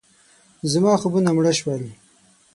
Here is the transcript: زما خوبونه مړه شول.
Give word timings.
زما 0.71 0.93
خوبونه 1.01 1.29
مړه 1.37 1.53
شول. 1.59 1.83